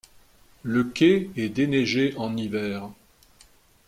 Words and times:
Le 0.63 0.83
quai 0.85 1.29
est 1.37 1.49
déneigé 1.49 2.15
en 2.17 2.35
hiver. 2.35 2.89